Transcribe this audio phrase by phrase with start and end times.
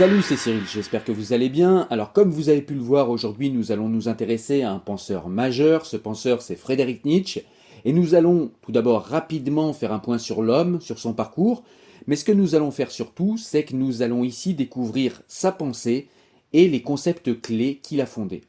[0.00, 1.86] Salut, c'est Cyril, j'espère que vous allez bien.
[1.90, 5.28] Alors comme vous avez pu le voir aujourd'hui, nous allons nous intéresser à un penseur
[5.28, 5.84] majeur.
[5.84, 7.44] Ce penseur, c'est Frédéric Nietzsche.
[7.84, 11.64] Et nous allons tout d'abord rapidement faire un point sur l'homme, sur son parcours.
[12.06, 16.08] Mais ce que nous allons faire surtout, c'est que nous allons ici découvrir sa pensée
[16.54, 18.44] et les concepts clés qu'il a fondés.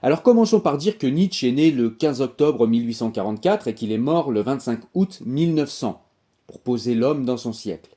[0.00, 3.98] Alors commençons par dire que Nietzsche est né le 15 octobre 1844 et qu'il est
[3.98, 6.02] mort le 25 août 1900,
[6.46, 7.90] pour poser l'homme dans son siècle.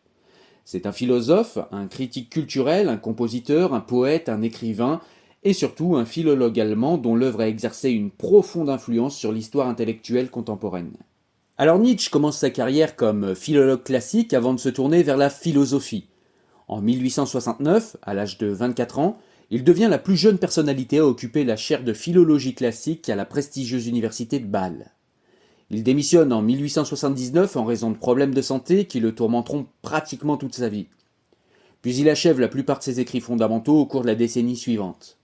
[0.65, 4.99] C'est un philosophe, un critique culturel, un compositeur, un poète, un écrivain,
[5.43, 10.31] et surtout un philologue allemand dont l'œuvre a exercé une profonde influence sur l'histoire intellectuelle
[10.31, 10.97] contemporaine.
[11.59, 16.07] Alors Nietzsche commence sa carrière comme philologue classique avant de se tourner vers la philosophie.
[16.67, 19.19] En 1869, à l'âge de 24 ans,
[19.51, 23.25] il devient la plus jeune personnalité à occuper la chaire de philologie classique à la
[23.25, 24.94] prestigieuse université de Bâle.
[25.71, 30.55] Il démissionne en 1879 en raison de problèmes de santé qui le tourmenteront pratiquement toute
[30.55, 30.87] sa vie.
[31.81, 35.17] Puis il achève la plupart de ses écrits fondamentaux au cours de la décennie suivante.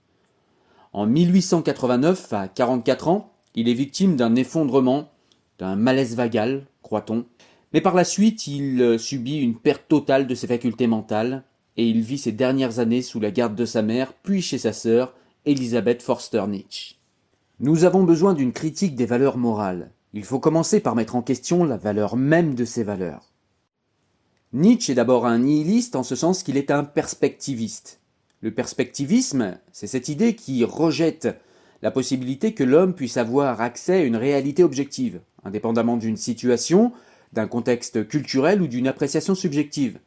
[0.92, 5.10] En 1889, à 44 ans, il est victime d'un effondrement,
[5.58, 7.24] d'un malaise vagal, croit-on,
[7.72, 11.44] mais par la suite il subit une perte totale de ses facultés mentales,
[11.76, 14.72] et il vit ses dernières années sous la garde de sa mère, puis chez sa
[14.72, 15.14] sœur,
[15.46, 16.96] Elisabeth Forster Nietzsche.
[17.60, 19.90] Nous avons besoin d'une critique des valeurs morales.
[20.14, 23.32] Il faut commencer par mettre en question la valeur même de ces valeurs.
[24.52, 28.00] Nietzsche est d'abord un nihiliste en ce sens qu'il est un perspectiviste.
[28.42, 31.28] Le perspectivisme, c'est cette idée qui rejette
[31.80, 36.92] la possibilité que l'homme puisse avoir accès à une réalité objective, indépendamment d'une situation,
[37.32, 39.98] d'un contexte culturel ou d'une appréciation subjective.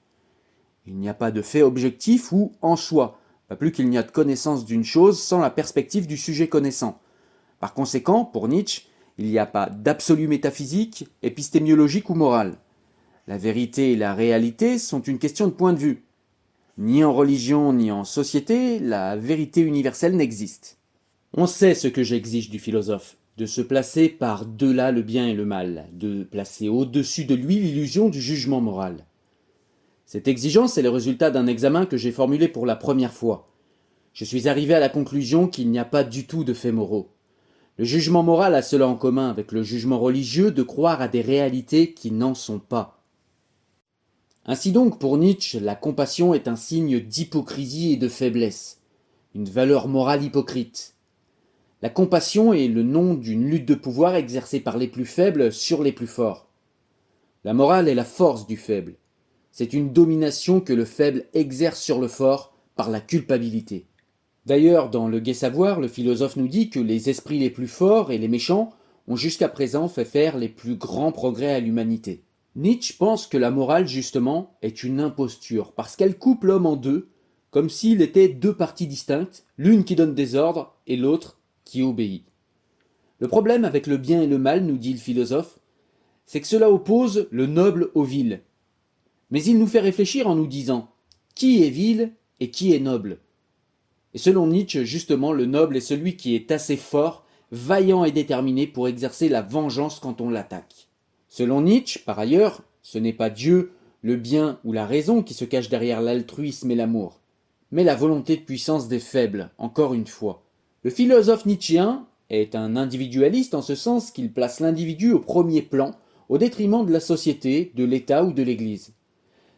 [0.85, 4.03] Il n'y a pas de fait objectif ou en soi, pas plus qu'il n'y a
[4.03, 6.99] de connaissance d'une chose sans la perspective du sujet connaissant.
[7.59, 8.83] Par conséquent, pour Nietzsche,
[9.17, 12.57] il n'y a pas d'absolu métaphysique, épistémiologique ou moral.
[13.27, 16.03] La vérité et la réalité sont une question de point de vue.
[16.77, 20.77] Ni en religion ni en société, la vérité universelle n'existe.
[21.33, 25.33] On sait ce que j'exige du philosophe, de se placer par delà le bien et
[25.33, 29.05] le mal, de placer au-dessus de lui l'illusion du jugement moral.
[30.05, 33.49] Cette exigence est le résultat d'un examen que j'ai formulé pour la première fois.
[34.13, 37.14] Je suis arrivé à la conclusion qu'il n'y a pas du tout de faits moraux.
[37.77, 41.21] Le jugement moral a cela en commun avec le jugement religieux de croire à des
[41.21, 43.03] réalités qui n'en sont pas.
[44.45, 48.79] Ainsi donc, pour Nietzsche, la compassion est un signe d'hypocrisie et de faiblesse,
[49.33, 50.95] une valeur morale hypocrite.
[51.81, 55.83] La compassion est le nom d'une lutte de pouvoir exercée par les plus faibles sur
[55.83, 56.47] les plus forts.
[57.43, 58.95] La morale est la force du faible,
[59.57, 63.87] c'est une domination que le faible exerce sur le fort par la culpabilité.
[64.45, 68.11] D'ailleurs, dans le Gai Savoir, le philosophe nous dit que les esprits les plus forts
[68.11, 68.71] et les méchants
[69.07, 72.23] ont jusqu'à présent fait faire les plus grands progrès à l'humanité.
[72.55, 77.09] Nietzsche pense que la morale, justement, est une imposture, parce qu'elle coupe l'homme en deux,
[77.51, 82.25] comme s'il était deux parties distinctes, l'une qui donne des ordres et l'autre qui obéit.
[83.19, 85.59] Le problème avec le bien et le mal, nous dit le philosophe,
[86.25, 88.41] c'est que cela oppose le noble au vil,
[89.31, 90.91] mais il nous fait réfléchir en nous disant
[91.33, 93.19] qui est vil et qui est noble.
[94.15, 98.65] Et selon Nietzsche, justement, le noble est celui qui est assez fort, vaillant et déterminé
[98.65, 100.87] pour exercer la vengeance quand on l'attaque.
[101.27, 105.43] Selon Nietzsche, par ailleurs, ce n'est pas Dieu, le bien ou la raison qui se
[105.43, 107.19] cache derrière l'altruisme et l'amour,
[107.71, 110.43] mais la volonté de puissance des faibles, encore une fois.
[110.83, 115.91] Le philosophe nietzschéen est un individualiste en ce sens qu'il place l'individu au premier plan,
[116.29, 118.93] au détriment de la société, de l'État ou de l'Église.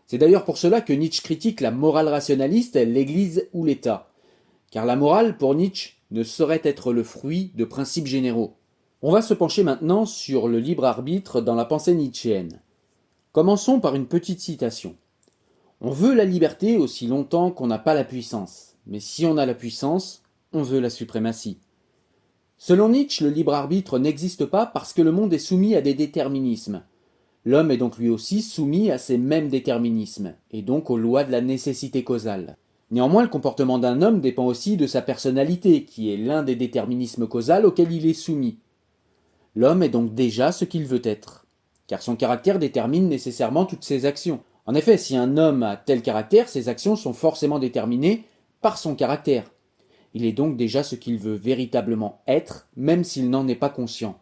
[0.07, 4.09] C'est d'ailleurs pour cela que Nietzsche critique la morale rationaliste, l'Église ou l'État.
[4.71, 8.55] Car la morale, pour Nietzsche, ne saurait être le fruit de principes généraux.
[9.01, 12.61] On va se pencher maintenant sur le libre arbitre dans la pensée nietzschéenne.
[13.31, 14.95] Commençons par une petite citation.
[15.79, 19.45] On veut la liberté aussi longtemps qu'on n'a pas la puissance, mais si on a
[19.45, 21.59] la puissance, on veut la suprématie.
[22.57, 25.93] Selon Nietzsche, le libre arbitre n'existe pas parce que le monde est soumis à des
[25.93, 26.81] déterminismes.
[27.45, 31.31] L'homme est donc lui aussi soumis à ces mêmes déterminismes, et donc aux lois de
[31.31, 32.57] la nécessité causale.
[32.89, 37.27] Néanmoins, le comportement d'un homme dépend aussi de sa personnalité, qui est l'un des déterminismes
[37.27, 38.59] causaux auxquels il est soumis.
[39.55, 41.45] L'homme est donc déjà ce qu'il veut être,
[41.87, 44.39] car son caractère détermine nécessairement toutes ses actions.
[44.65, 48.25] En effet, si un homme a tel caractère, ses actions sont forcément déterminées
[48.61, 49.51] par son caractère.
[50.13, 54.19] Il est donc déjà ce qu'il veut véritablement être, même s'il n'en est pas conscient.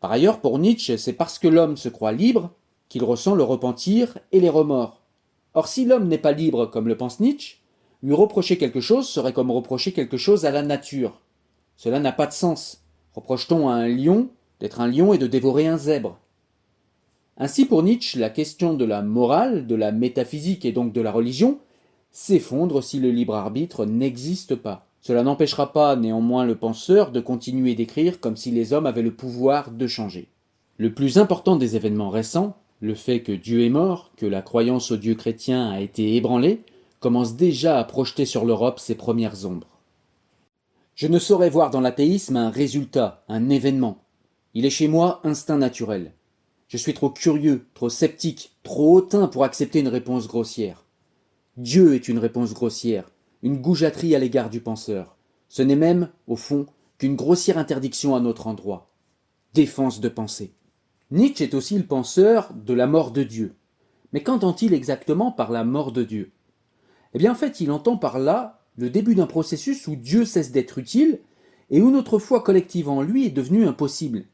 [0.00, 2.50] Par ailleurs, pour Nietzsche, c'est parce que l'homme se croit libre
[2.88, 4.99] qu'il ressent le repentir et les remords.
[5.54, 7.58] Or, si l'homme n'est pas libre comme le pense Nietzsche,
[8.02, 11.20] lui reprocher quelque chose serait comme reprocher quelque chose à la nature.
[11.76, 12.84] Cela n'a pas de sens.
[13.14, 14.28] Reproche-t-on à un lion
[14.60, 16.18] d'être un lion et de dévorer un zèbre?
[17.36, 21.10] Ainsi, pour Nietzsche, la question de la morale, de la métaphysique et donc de la
[21.10, 21.58] religion
[22.12, 24.86] s'effondre si le libre arbitre n'existe pas.
[25.00, 29.14] Cela n'empêchera pas néanmoins le penseur de continuer d'écrire comme si les hommes avaient le
[29.14, 30.28] pouvoir de changer.
[30.76, 34.90] Le plus important des événements récents, le fait que Dieu est mort, que la croyance
[34.90, 36.62] au Dieu chrétien a été ébranlée,
[36.98, 39.80] commence déjà à projeter sur l'Europe ses premières ombres.
[40.94, 44.04] Je ne saurais voir dans l'athéisme un résultat, un événement.
[44.54, 46.12] Il est chez moi instinct naturel.
[46.68, 50.84] Je suis trop curieux, trop sceptique, trop hautain pour accepter une réponse grossière.
[51.56, 53.10] Dieu est une réponse grossière,
[53.42, 55.16] une goujaterie à l'égard du penseur.
[55.48, 56.66] Ce n'est même, au fond,
[56.96, 58.90] qu'une grossière interdiction à notre endroit.
[59.52, 60.52] Défense de pensée.
[61.12, 63.56] Nietzsche est aussi le penseur de la mort de Dieu.
[64.12, 66.30] Mais qu'entend-il exactement par la mort de Dieu?
[67.14, 70.52] Eh bien, en fait, il entend par là le début d'un processus où Dieu cesse
[70.52, 71.18] d'être utile
[71.70, 74.24] et où notre foi collective en lui est devenue impossible.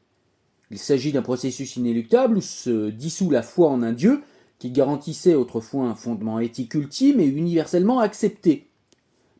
[0.69, 4.21] Il s'agit d'un processus inéluctable où se dissout la foi en un Dieu
[4.59, 8.69] qui garantissait autrefois un fondement éthique ultime et universellement accepté,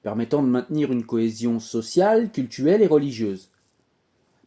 [0.02, 3.52] permettant de maintenir une cohésion sociale, culturelle et religieuse.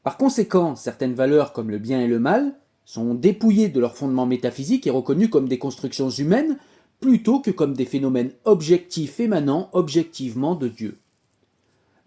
[0.02, 2.59] Par conséquent, certaines valeurs comme le bien et le mal
[2.90, 6.58] sont dépouillées de leur fondement métaphysique et reconnues comme des constructions humaines
[6.98, 10.98] plutôt que comme des phénomènes objectifs émanant objectivement de Dieu.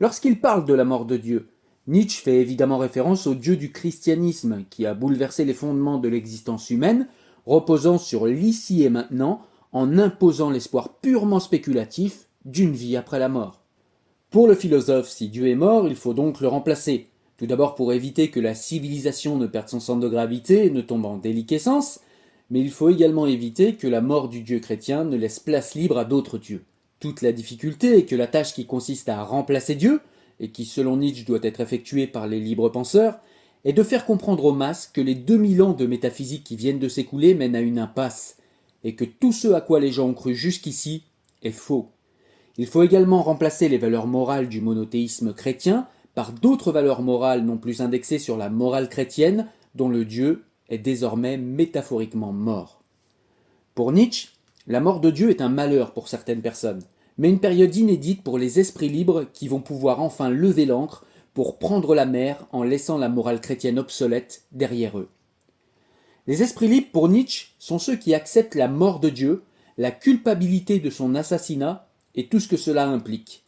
[0.02, 1.48] Lorsqu'il parle de la mort de Dieu,
[1.88, 6.70] Nietzsche fait évidemment référence au Dieu du christianisme qui a bouleversé les fondements de l'existence
[6.70, 7.08] humaine,
[7.46, 9.40] reposant sur l'ici et maintenant
[9.72, 13.64] en imposant l'espoir purement spéculatif d'une vie après la mort.
[14.32, 17.08] Pour le philosophe, si Dieu est mort, il faut donc le remplacer.
[17.44, 20.80] Tout d'abord pour éviter que la civilisation ne perde son centre de gravité et ne
[20.80, 22.00] tombe en déliquescence,
[22.50, 25.98] mais il faut également éviter que la mort du Dieu chrétien ne laisse place libre
[25.98, 26.64] à d'autres dieux.
[27.02, 30.00] Toute la difficulté est que la tâche qui consiste à remplacer Dieu,
[30.40, 33.20] et qui selon Nietzsche doit être effectuée par les libres penseurs,
[33.66, 36.88] est de faire comprendre aux masses que les 2000 ans de métaphysique qui viennent de
[36.88, 38.38] s'écouler mènent à une impasse,
[38.86, 41.04] et que tout ce à quoi les gens ont cru jusqu'ici
[41.42, 41.90] est faux.
[42.58, 47.58] Il faut également remplacer les valeurs morales du monothéisme chrétien par d'autres valeurs morales non
[47.58, 52.82] plus indexées sur la morale chrétienne, dont le Dieu est désormais métaphoriquement mort.
[53.76, 54.30] Pour Nietzsche,
[54.68, 56.84] la mort de Dieu est un malheur pour certaines personnes,
[57.18, 61.58] mais une période inédite pour les esprits libres qui vont pouvoir enfin lever l'ancre pour
[61.58, 65.10] prendre la mer en laissant la morale chrétienne obsolète derrière eux.
[66.28, 69.44] Les esprits libres pour Nietzsche sont ceux qui acceptent la mort de Dieu,
[69.78, 73.44] la culpabilité de son assassinat et tout ce que cela implique.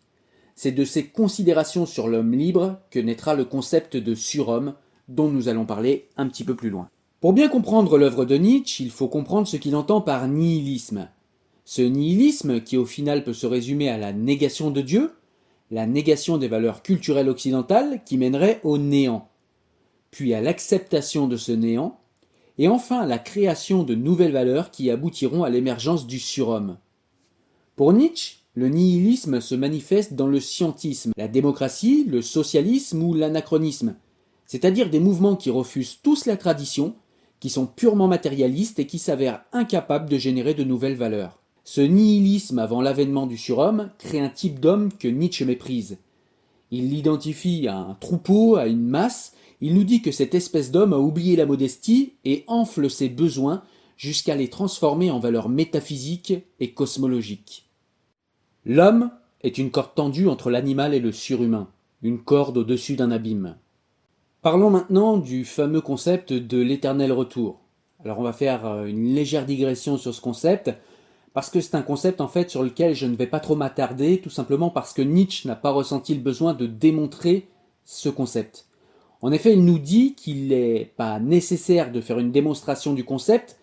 [0.56, 4.74] C'est de ces considérations sur l'homme libre que naîtra le concept de surhomme
[5.10, 6.90] dont nous allons parler un petit peu plus loin.
[7.20, 11.10] Pour bien comprendre l'œuvre de Nietzsche, il faut comprendre ce qu'il entend par nihilisme.
[11.66, 15.12] Ce nihilisme, qui au final peut se résumer à la négation de Dieu,
[15.72, 19.28] la négation des valeurs culturelles occidentales qui mènerait au néant,
[20.12, 22.00] puis à l'acceptation de ce néant,
[22.58, 26.78] et enfin à la création de nouvelles valeurs qui aboutiront à l'émergence du surhomme.
[27.76, 33.96] Pour Nietzsche, le nihilisme se manifeste dans le scientisme, la démocratie, le socialisme ou l'anachronisme,
[34.46, 36.96] c'est-à-dire des mouvements qui refusent tous la tradition,
[37.42, 41.42] qui sont purement matérialistes et qui s'avèrent incapables de générer de nouvelles valeurs.
[41.66, 45.98] Ce nihilisme avant l'avènement du surhomme crée un type d'homme que Nietzsche méprise.
[46.72, 50.94] Il l'identifie à un troupeau, à une masse, il nous dit que cette espèce d'homme
[50.94, 53.64] a oublié la modestie et enfle ses besoins
[53.98, 57.65] jusqu'à les transformer en valeurs métaphysiques et cosmologiques.
[58.66, 61.68] L'homme est une corde tendue entre l'animal et le surhumain,
[62.02, 63.58] une corde au-dessus d'un abîme.
[64.42, 67.60] Parlons maintenant du fameux concept de l'éternel retour.
[68.04, 70.72] Alors on va faire euh, une légère digression sur ce concept,
[71.34, 74.20] parce que c'est un concept en fait sur lequel je ne vais pas trop m'attarder,
[74.20, 77.48] tout simplement parce que Nietzsche n'a pas ressenti le besoin de démontrer
[77.84, 78.66] ce concept.
[79.22, 83.60] En effet, il nous dit qu'il n'est pas nécessaire de faire une démonstration du concept,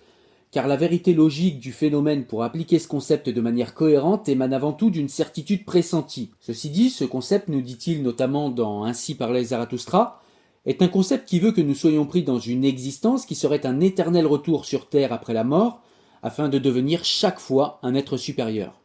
[0.52, 4.75] car la vérité logique du phénomène pour appliquer ce concept de manière cohérente émane avant
[4.75, 6.30] tout d'une certitude pressentie.
[6.40, 10.23] Ceci dit, ce concept, nous dit-il notamment dans Ainsi parlait Zarathustra,
[10.66, 13.80] est un concept qui veut que nous soyons pris dans une existence qui serait un
[13.80, 15.80] éternel retour sur Terre après la mort,
[16.23, 18.78] afin de devenir chaque fois un être supérieur.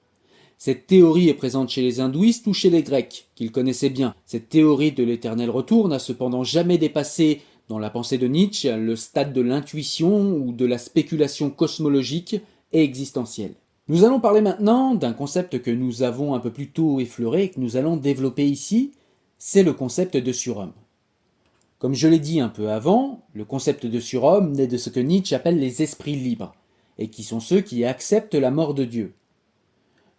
[0.58, 4.16] Cette théorie est présente chez les hindouistes ou chez les grecs, qu'ils connaissaient bien.
[4.26, 8.96] Cette théorie de l'éternel retour n'a cependant jamais dépassé dans la pensée de Nietzsche, le
[8.96, 12.38] stade de l'intuition ou de la spéculation cosmologique
[12.72, 13.56] et existentielle.
[13.90, 17.50] Nous allons parler maintenant d'un concept que nous avons un peu plus tôt effleuré et
[17.50, 18.92] que nous allons développer ici,
[19.38, 20.74] c'est le concept de surhomme.
[21.80, 25.00] Comme je l'ai dit un peu avant, le concept de surhomme naît de ce que
[25.00, 26.56] Nietzsche appelle les esprits libres,
[26.98, 29.14] et qui sont ceux qui acceptent la mort de Dieu.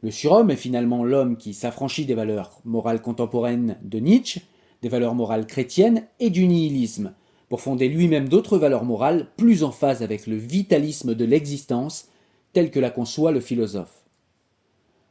[0.02, 4.42] Le surhomme est finalement l'homme qui s'affranchit des valeurs morales contemporaines de Nietzsche,
[4.82, 7.12] des valeurs morales chrétiennes et du nihilisme,
[7.48, 12.08] pour fonder lui-même d'autres valeurs morales plus en phase avec le vitalisme de l'existence
[12.52, 14.04] tel que la conçoit le philosophe.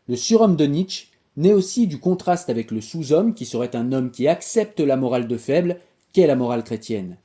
[0.07, 4.11] Le surhomme de Nietzsche naît aussi du contraste avec le sous-homme qui serait un homme
[4.11, 5.79] qui accepte la morale de faible,
[6.13, 7.17] qu'est la morale chrétienne.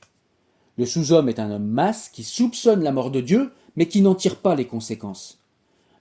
[0.77, 4.15] Le sous-homme est un homme masse qui soupçonne la mort de Dieu, mais qui n'en
[4.15, 5.39] tire pas les conséquences.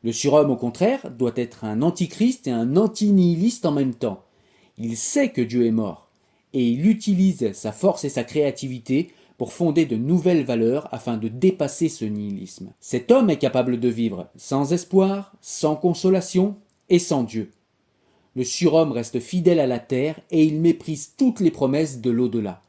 [0.04, 4.24] Le surhomme, au contraire, doit être un antichrist et un antinihiliste en même temps.
[4.78, 6.10] Il sait que Dieu est mort,
[6.54, 11.28] et il utilise sa force et sa créativité pour fonder de nouvelles valeurs afin de
[11.28, 12.74] dépasser ce nihilisme.
[12.80, 16.58] Cet homme est capable de vivre sans espoir, sans consolation
[16.90, 17.50] et sans Dieu.
[18.36, 22.62] Le surhomme reste fidèle à la terre et il méprise toutes les promesses de l'au-delà.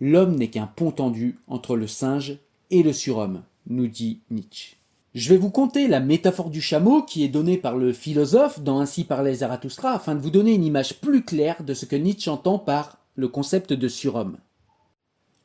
[0.00, 2.38] L'homme n'est qu'un pont tendu entre le singe
[2.70, 4.76] et le surhomme, nous dit Nietzsche.
[5.14, 8.78] Je vais vous conter la métaphore du chameau qui est donnée par le philosophe dans
[8.78, 12.30] Ainsi parlait Zarathustra afin de vous donner une image plus claire de ce que Nietzsche
[12.30, 14.38] entend par le concept de surhomme.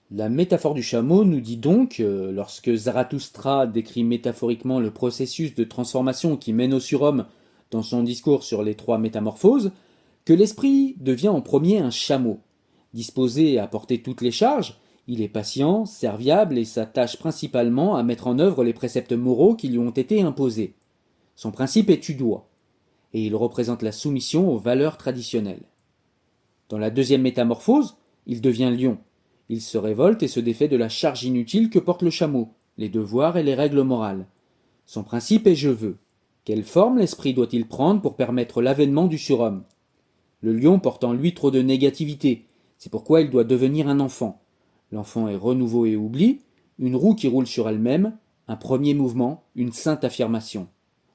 [0.10, 5.66] La métaphore du chameau nous dit donc, euh, lorsque Zarathustra décrit métaphoriquement le processus de
[5.66, 7.26] transformation qui mène au surhomme
[7.72, 9.72] dans son discours sur les trois métamorphoses,
[10.24, 12.40] que l'esprit devient en premier un chameau.
[12.94, 18.28] Disposé à porter toutes les charges, il est patient, serviable et s'attache principalement à mettre
[18.28, 20.76] en œuvre les préceptes moraux qui lui ont été imposés.
[21.36, 22.48] Son principe est tu dois,
[23.14, 25.64] et il représente la soumission aux valeurs traditionnelles.
[26.70, 28.98] Dans la deuxième métamorphose, il devient lion.
[29.50, 32.90] Il se révolte et se défait de la charge inutile que porte le chameau, les
[32.90, 34.28] devoirs et les règles morales.
[34.86, 35.98] Son principe est je veux.
[36.44, 39.64] Quelle forme l'esprit doit-il prendre pour permettre l'avènement du surhomme?
[40.42, 42.46] Le lion porte en lui trop de négativité,
[42.78, 44.42] c'est pourquoi il doit devenir un enfant.
[44.92, 46.42] L'enfant est renouveau et oubli,
[46.80, 50.68] une roue qui roule sur elle-même, un premier mouvement, une sainte affirmation.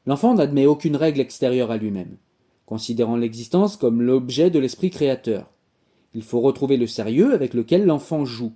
[0.07, 2.17] L'enfant n'admet aucune règle extérieure à lui-même,
[2.73, 5.51] considérant l'existence comme l'objet de l'esprit créateur.
[6.15, 8.55] Il faut retrouver le sérieux avec lequel l'enfant joue.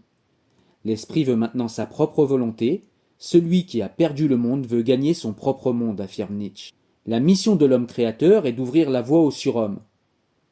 [0.86, 2.84] L'esprit veut maintenant sa propre volonté,
[3.18, 6.72] celui qui a perdu le monde veut gagner son propre monde, affirme Nietzsche.
[7.04, 9.80] La mission de l'homme créateur est d'ouvrir la voie au surhomme.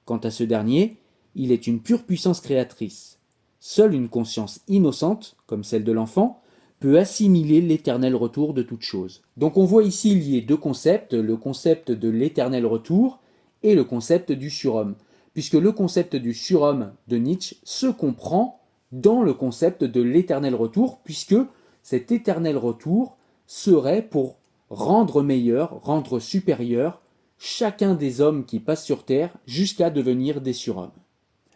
[0.04, 0.99] Quant à ce dernier,
[1.35, 3.18] il est une pure puissance créatrice.
[3.61, 6.42] Seule une conscience innocente, comme celle de l'enfant,
[6.80, 9.23] peut assimiler l'éternel retour de toute chose.
[9.38, 13.21] Donc on voit ici lier deux concepts, le concept de l'éternel retour
[13.64, 14.94] et le concept du surhomme,
[15.33, 18.61] puisque le concept du surhomme de Nietzsche se comprend
[18.92, 21.35] dans le concept de l'éternel retour, puisque
[21.83, 23.16] cet éternel retour
[23.47, 24.37] serait pour
[24.71, 27.00] rendre meilleur, rendre supérieur
[27.38, 30.92] chacun des hommes qui passent sur Terre jusqu'à devenir des surhommes.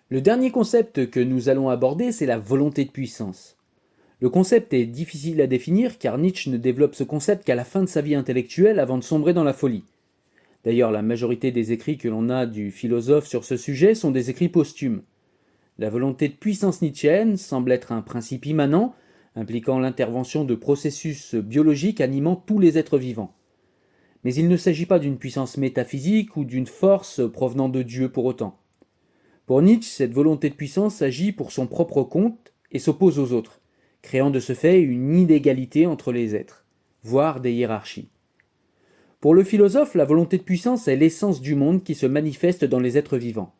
[0.08, 3.56] Le dernier concept que nous allons aborder, c'est la volonté de puissance.
[4.20, 7.82] Le concept est difficile à définir car Nietzsche ne développe ce concept qu'à la fin
[7.82, 9.84] de sa vie intellectuelle avant de sombrer dans la folie.
[10.68, 14.28] D'ailleurs, la majorité des écrits que l'on a du philosophe sur ce sujet sont des
[14.28, 15.00] écrits posthumes.
[15.78, 18.94] La volonté de puissance nietzschéenne semble être un principe immanent,
[19.34, 23.34] impliquant l'intervention de processus biologiques animant tous les êtres vivants.
[24.24, 28.26] Mais il ne s'agit pas d'une puissance métaphysique ou d'une force provenant de Dieu pour
[28.26, 28.60] autant.
[29.46, 33.62] Pour Nietzsche, cette volonté de puissance agit pour son propre compte et s'oppose aux autres,
[34.02, 36.66] créant de ce fait une inégalité entre les êtres,
[37.04, 38.10] voire des hiérarchies.
[39.20, 42.78] Pour le philosophe, la volonté de puissance est l'essence du monde qui se manifeste dans
[42.78, 43.52] les êtres vivants.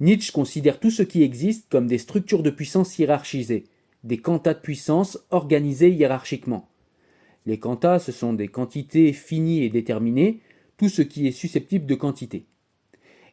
[0.00, 3.62] Nietzsche considère tout ce qui existe comme des structures de puissance hiérarchisées,
[4.02, 6.68] des quantas de puissance organisées hiérarchiquement.
[7.46, 10.40] Les quantas, ce sont des quantités finies et déterminées,
[10.78, 12.46] tout ce qui est susceptible de quantité.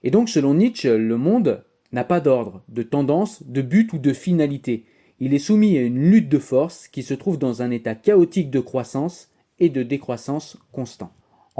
[0.04, 4.14] Et donc, selon Nietzsche, le monde n'a pas d'ordre, de tendance, de but ou de
[4.14, 4.86] finalité.
[5.20, 8.52] Il est soumis à une lutte de force qui se trouve dans un état chaotique
[8.52, 11.12] de croissance et de décroissance constant.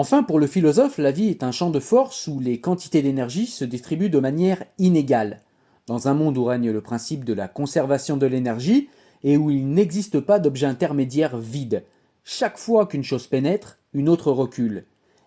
[0.02, 3.48] Enfin, pour le philosophe, la vie est un champ de force où les quantités d'énergie
[3.48, 5.42] se distribuent de manière inégale.
[5.88, 8.88] Dans un monde où règne le principe de la conservation de l'énergie
[9.26, 11.84] et où il n'existe pas d'objet intermédiaire vide,
[12.24, 14.86] chaque fois qu'une chose pénètre, une autre recule.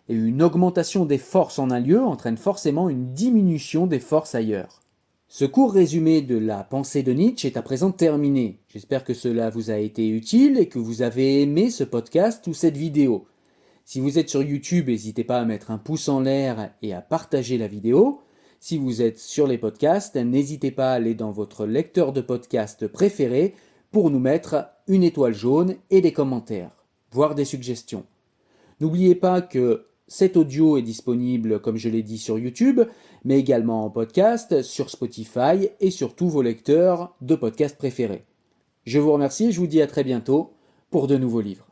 [0.09, 4.81] Et une augmentation des forces en un lieu entraîne forcément une diminution des forces ailleurs.
[5.29, 8.61] Ce court résumé de la pensée de Nietzsche est à présent terminé.
[8.69, 12.55] J'espère que cela vous a été utile et que vous avez aimé ce podcast ou
[12.55, 13.27] cette vidéo.
[13.85, 17.01] Si vous êtes sur YouTube, n'hésitez pas à mettre un pouce en l'air et à
[17.01, 18.21] partager la vidéo.
[18.61, 22.87] Si vous êtes sur les podcasts, n'hésitez pas à aller dans votre lecteur de podcast
[22.87, 23.55] préféré
[23.91, 28.07] pour nous mettre une étoile jaune et des commentaires, voire des suggestions.
[28.81, 32.83] N'oubliez pas que cet audio est disponible, comme je l'ai dit, sur YouTube,
[33.25, 38.25] mais également en podcast, sur Spotify et sur tous vos lecteurs de podcasts préférés.
[38.85, 40.53] Je vous remercie et je vous dis à très bientôt
[40.91, 41.72] pour de nouveaux livres.